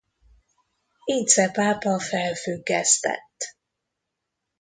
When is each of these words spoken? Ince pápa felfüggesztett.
Ince 1.05 1.49
pápa 1.51 1.97
felfüggesztett. 1.99 3.55